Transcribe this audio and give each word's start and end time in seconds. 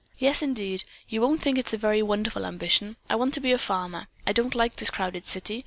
"Yes, 0.17 0.41
indeed. 0.41 0.83
You 1.09 1.21
won't 1.21 1.43
think 1.43 1.59
it 1.59 1.71
a 1.73 1.77
very 1.77 2.01
wonderful 2.01 2.43
ambition. 2.43 2.95
I 3.07 3.13
want 3.13 3.35
to 3.35 3.39
be 3.39 3.51
a 3.51 3.59
farmer. 3.59 4.07
I 4.25 4.33
don't 4.33 4.55
like 4.55 4.77
this 4.77 4.89
crowded 4.89 5.25
city. 5.27 5.59